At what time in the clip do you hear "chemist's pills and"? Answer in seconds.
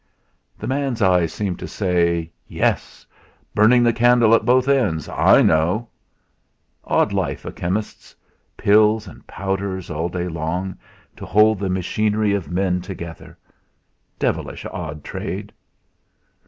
7.51-9.27